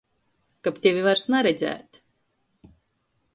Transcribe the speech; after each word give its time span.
Kab 0.67 0.79
tevi 0.85 1.03
vairs 1.07 1.25
naredzēt! 1.33 2.01